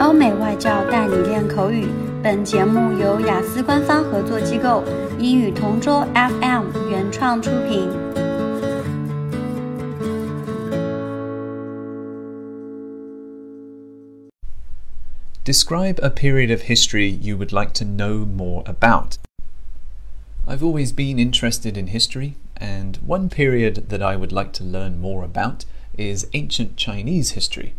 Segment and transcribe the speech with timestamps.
[0.00, 1.86] 欧美外教带你练口语。
[2.22, 4.82] 本节目由雅思官方合作机构
[5.18, 7.88] 英语同桌 FM 原创出品。
[15.44, 19.18] Describe a period of history you would like to know more about.
[20.46, 24.98] I've always been interested in history, and one period that I would like to learn
[24.98, 25.66] more about
[25.98, 27.74] is ancient Chinese history.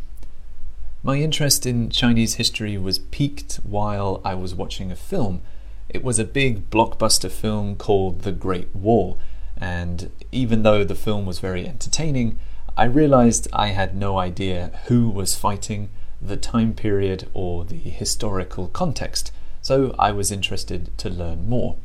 [1.03, 5.41] My interest in Chinese history was piqued while I was watching a film.
[5.89, 9.19] It was a big blockbuster film called The Great Wall,
[9.57, 12.39] and even though the film was very entertaining,
[12.77, 15.89] I realized I had no idea who was fighting,
[16.21, 21.77] the time period, or the historical context, so I was interested to learn more.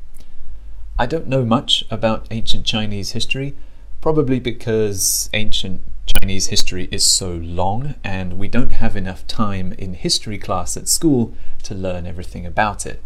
[0.99, 3.55] I don't know much about ancient Chinese history,
[4.01, 9.93] probably because ancient Chinese history is so long and we don't have enough time in
[9.95, 13.01] history class at school to learn everything about it.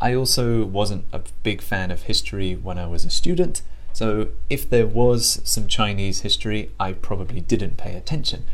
[0.00, 4.68] I also wasn't a big fan of history when I was a student, so if
[4.68, 8.44] there was some Chinese history, I probably didn't pay attention.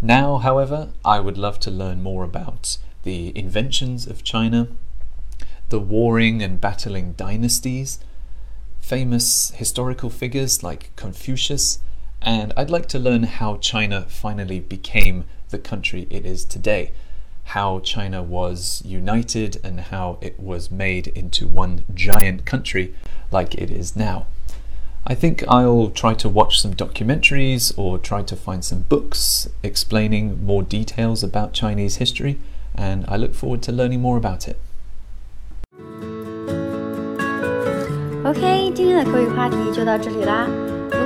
[0.00, 4.68] Now, however, I would love to learn more about the inventions of China,
[5.68, 7.98] the warring and battling dynasties,
[8.80, 11.80] famous historical figures like Confucius,
[12.21, 16.91] and I'd like to learn how China finally became the country it is today,
[17.45, 22.93] how China was united, and how it was made into one giant country
[23.31, 24.25] like it is now.
[25.05, 30.45] I think I'll try to watch some documentaries or try to find some books explaining
[30.45, 32.39] more details about Chinese history,
[32.73, 34.57] and I look forward to learning more about it.
[38.23, 40.47] OK，今天的口语话题就到这里啦。